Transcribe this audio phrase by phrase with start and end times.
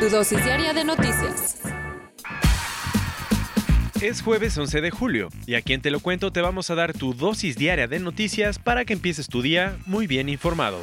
[0.00, 1.60] Tu dosis diaria de noticias.
[4.02, 6.92] Es jueves 11 de julio y aquí en Te lo cuento te vamos a dar
[6.92, 10.80] tu dosis diaria de noticias para que empieces tu día muy bien informado.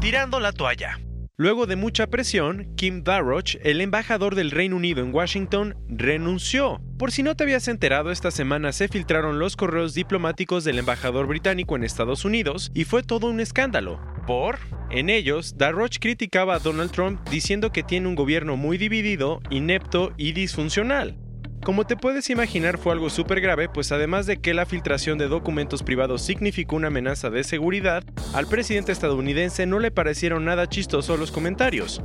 [0.00, 1.00] Tirando la toalla.
[1.36, 6.80] Luego de mucha presión, Kim Darroch, el embajador del Reino Unido en Washington, renunció.
[6.96, 11.26] Por si no te habías enterado, esta semana se filtraron los correos diplomáticos del embajador
[11.26, 14.13] británico en Estados Unidos y fue todo un escándalo.
[14.26, 14.58] ¿Por?
[14.90, 20.12] En ellos, Darroch criticaba a Donald Trump diciendo que tiene un gobierno muy dividido, inepto
[20.16, 21.16] y disfuncional.
[21.64, 25.28] Como te puedes imaginar fue algo súper grave, pues además de que la filtración de
[25.28, 31.18] documentos privados significó una amenaza de seguridad, al presidente estadounidense no le parecieron nada chistosos
[31.18, 32.02] los comentarios.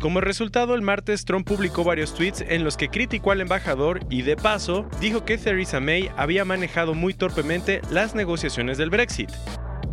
[0.00, 4.22] Como resultado, el martes Trump publicó varios tweets en los que criticó al embajador y
[4.22, 9.30] de paso dijo que Theresa May había manejado muy torpemente las negociaciones del Brexit.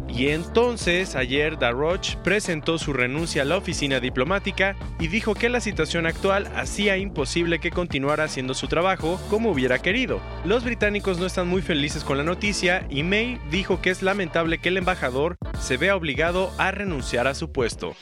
[0.10, 5.62] Y entonces ayer Darroch presentó su renuncia a la oficina diplomática y dijo que la
[5.62, 10.20] situación actual hacía imposible que continuara haciendo su trabajo como hubiera querido.
[10.46, 14.58] Los británicos no están muy felices con la noticia y May dijo que es lamentable
[14.58, 17.96] que el embajador se vea obligado a renunciar a su puesto.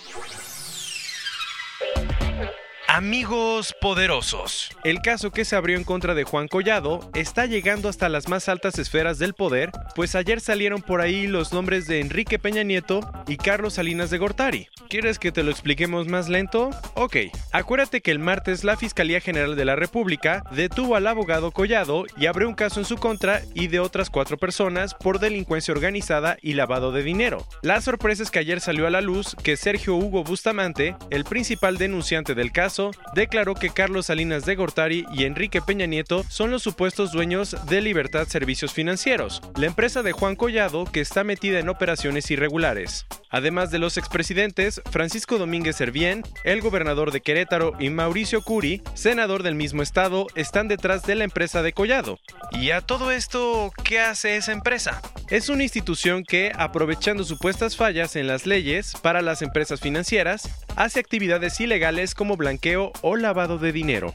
[2.98, 4.72] Amigos poderosos.
[4.84, 8.50] El caso que se abrió en contra de Juan Collado está llegando hasta las más
[8.50, 13.02] altas esferas del poder, pues ayer salieron por ahí los nombres de Enrique Peña Nieto
[13.28, 14.68] y Carlos Salinas de Gortari.
[14.90, 16.72] ¿Quieres que te lo expliquemos más lento?
[16.96, 17.18] Ok,
[17.52, 22.26] acuérdate que el martes la Fiscalía General de la República detuvo al abogado Collado y
[22.26, 26.54] abrió un caso en su contra y de otras cuatro personas por delincuencia organizada y
[26.54, 27.46] lavado de dinero.
[27.62, 31.78] La sorpresa es que ayer salió a la luz que Sergio Hugo Bustamante, el principal
[31.78, 36.64] denunciante del caso, declaró que Carlos Salinas de Gortari y Enrique Peña Nieto son los
[36.64, 41.70] supuestos dueños de Libertad Servicios Financieros, la empresa de Juan Collado que está metida en
[41.70, 43.06] operaciones irregulares.
[43.30, 49.44] Además de los expresidentes, Francisco Domínguez Servién, el gobernador de Querétaro y Mauricio Curi, senador
[49.44, 52.20] del mismo estado, están detrás de la empresa de Collado.
[52.52, 55.02] ¿Y a todo esto qué hace esa empresa?
[55.30, 61.02] Es una institución que, aprovechando supuestas fallas en las leyes para las empresas financieras, hace
[61.02, 64.14] actividades ilegales como blanqueo o lavado de dinero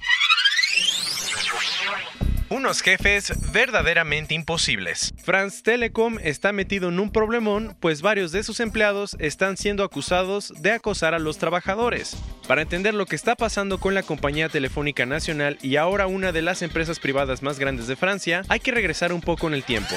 [2.52, 5.14] unos jefes verdaderamente imposibles.
[5.24, 10.52] France Telecom está metido en un problemón, pues varios de sus empleados están siendo acusados
[10.58, 12.14] de acosar a los trabajadores.
[12.46, 16.42] Para entender lo que está pasando con la compañía telefónica nacional y ahora una de
[16.42, 19.94] las empresas privadas más grandes de Francia, hay que regresar un poco en el tiempo.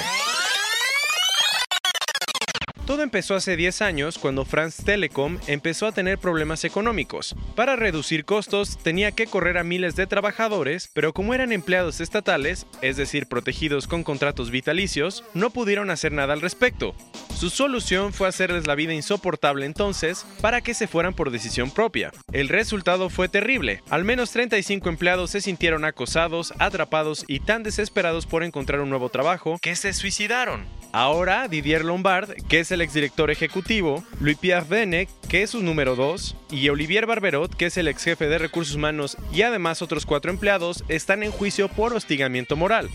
[2.95, 7.35] Todo empezó hace 10 años cuando France Telecom empezó a tener problemas económicos.
[7.53, 12.66] Para reducir costos tenía que correr a miles de trabajadores, pero como eran empleados estatales,
[12.81, 16.95] es decir, protegidos con contratos vitalicios, no pudieron hacer nada al respecto.
[17.35, 22.13] Su solución fue hacerles la vida insoportable entonces para que se fueran por decisión propia.
[22.31, 23.83] El resultado fue terrible.
[23.89, 29.09] Al menos 35 empleados se sintieron acosados, atrapados y tan desesperados por encontrar un nuevo
[29.09, 30.66] trabajo que se suicidaron.
[30.95, 36.38] Ahora Didier Lombard, que es el exdirector ejecutivo, Louis-Pierre Venec, que es su número 2,
[36.51, 40.31] y Olivier Barberot, que es el ex jefe de recursos humanos y además otros cuatro
[40.31, 42.89] empleados, están en juicio por hostigamiento moral.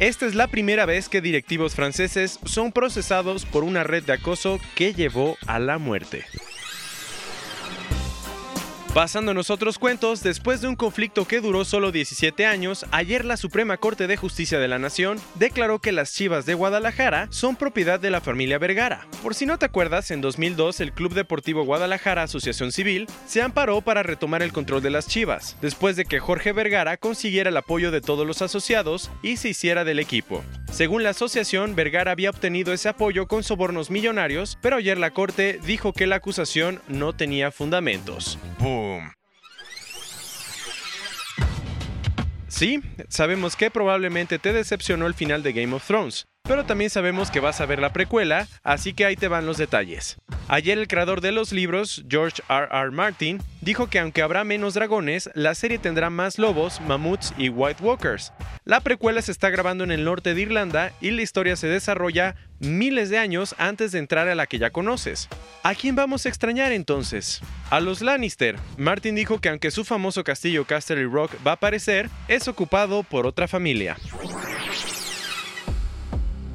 [0.00, 4.60] Esta es la primera vez que directivos franceses son procesados por una red de acoso
[4.74, 6.26] que llevó a la muerte.
[8.96, 13.76] Basándonos otros cuentos, después de un conflicto que duró solo 17 años, ayer la Suprema
[13.76, 18.08] Corte de Justicia de la Nación declaró que las Chivas de Guadalajara son propiedad de
[18.08, 19.06] la familia Vergara.
[19.22, 23.82] Por si no te acuerdas, en 2002 el Club Deportivo Guadalajara Asociación Civil se amparó
[23.82, 27.90] para retomar el control de las Chivas, después de que Jorge Vergara consiguiera el apoyo
[27.90, 30.42] de todos los asociados y se hiciera del equipo.
[30.72, 35.60] Según la asociación, Vergara había obtenido ese apoyo con sobornos millonarios, pero ayer la Corte
[35.66, 38.38] dijo que la acusación no tenía fundamentos.
[42.48, 47.30] Sí, sabemos que probablemente te decepcionó el final de Game of Thrones, pero también sabemos
[47.30, 50.16] que vas a ver la precuela, así que ahí te van los detalles.
[50.48, 52.68] Ayer el creador de los libros, George R.
[52.70, 52.90] R.
[52.92, 57.82] Martin, dijo que aunque habrá menos dragones, la serie tendrá más lobos, mamuts y White
[57.82, 58.32] Walkers.
[58.64, 62.36] La precuela se está grabando en el norte de Irlanda y la historia se desarrolla
[62.60, 65.28] miles de años antes de entrar a la que ya conoces.
[65.64, 67.40] ¿A quién vamos a extrañar entonces?
[67.70, 68.56] A los Lannister.
[68.76, 73.26] Martin dijo que aunque su famoso castillo Casterly Rock va a aparecer, es ocupado por
[73.26, 73.96] otra familia.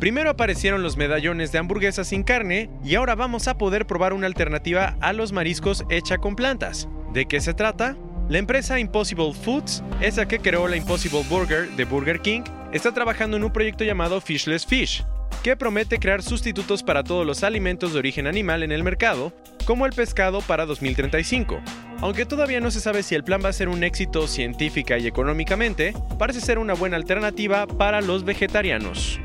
[0.02, 4.26] Primero aparecieron los medallones de hamburguesas sin carne y ahora vamos a poder probar una
[4.26, 6.90] alternativa a los mariscos hecha con plantas.
[7.14, 7.96] ¿De qué se trata?
[8.28, 12.42] La empresa Impossible Foods, esa que creó la Impossible Burger de Burger King,
[12.74, 15.06] está trabajando en un proyecto llamado Fishless Fish,
[15.44, 19.32] que promete crear sustitutos para todos los alimentos de origen animal en el mercado,
[19.68, 21.62] como el pescado para 2035.
[22.00, 25.06] Aunque todavía no se sabe si el plan va a ser un éxito científica y
[25.06, 29.22] económicamente, parece ser una buena alternativa para los vegetarianos.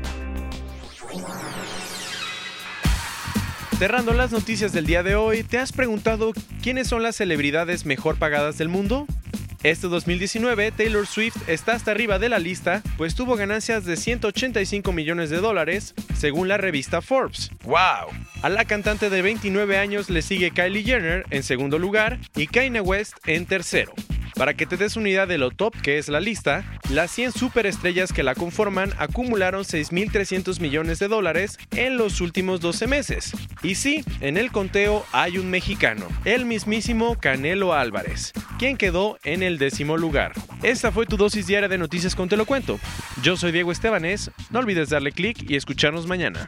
[3.77, 6.33] Cerrando las noticias del día de hoy, ¿te has preguntado
[6.63, 9.05] quiénes son las celebridades mejor pagadas del mundo?
[9.61, 14.91] Este 2019, Taylor Swift está hasta arriba de la lista, pues tuvo ganancias de 185
[14.93, 17.51] millones de dólares, según la revista Forbes.
[17.65, 18.09] ¡Wow!
[18.41, 22.81] A la cantante de 29 años le sigue Kylie Jenner en segundo lugar y Kanye
[22.81, 23.93] West en tercero.
[24.37, 27.31] Para que te des una idea de lo top que es la lista, las 100
[27.31, 33.31] superestrellas que la conforman acumularon 6.300 millones de dólares en los últimos 12 meses.
[33.63, 39.41] Y sí, en el conteo hay un mexicano, el mismísimo Canelo Álvarez, quien quedó en
[39.41, 40.33] el décimo lugar.
[40.61, 42.79] Esta fue tu dosis diaria de noticias con Te lo cuento.
[43.23, 46.47] Yo soy Diego Estebanés, no olvides darle clic y escucharnos mañana.